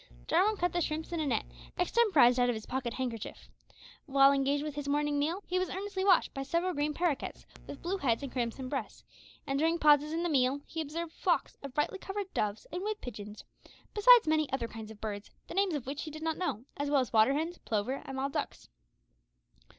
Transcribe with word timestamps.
Jarwin 0.27 0.57
caught 0.57 0.73
the 0.73 0.81
shrimps 0.81 1.11
in 1.11 1.19
a 1.19 1.27
net, 1.27 1.45
extemporised 1.77 2.39
out 2.39 2.49
of 2.49 2.55
his 2.55 2.65
pocket 2.65 2.95
handkerchief. 2.95 3.51
While 4.07 4.31
engaged 4.33 4.63
with 4.63 4.73
his 4.73 4.87
morning 4.87 5.19
meal, 5.19 5.43
he 5.45 5.59
was 5.59 5.69
earnestly 5.69 6.03
watched 6.03 6.33
by 6.33 6.41
several 6.41 6.73
green 6.73 6.95
paroquets 6.95 7.45
with 7.67 7.83
blue 7.83 7.97
heads 7.99 8.23
and 8.23 8.31
crimson 8.31 8.67
breasts; 8.67 9.03
and 9.45 9.59
during 9.59 9.77
pauses 9.77 10.11
in 10.11 10.23
the 10.23 10.27
meal 10.27 10.61
he 10.65 10.81
observed 10.81 11.11
flocks 11.13 11.55
of 11.61 11.75
brightly 11.75 11.99
coloured 11.99 12.33
doves 12.33 12.65
and 12.71 12.81
wood 12.81 12.99
pigeons, 12.99 13.43
besides 13.93 14.27
many 14.27 14.51
other 14.51 14.67
kinds 14.67 14.89
of 14.89 14.99
birds, 14.99 15.29
the 15.45 15.53
names 15.53 15.75
of 15.75 15.85
which 15.85 16.01
he 16.01 16.09
did 16.09 16.23
not 16.23 16.35
know, 16.35 16.65
as 16.77 16.89
well 16.89 17.01
as 17.01 17.13
water 17.13 17.35
hens, 17.35 17.59
plover, 17.59 18.01
and 18.03 18.17
wild 18.17 18.33
ducks. 18.33 18.69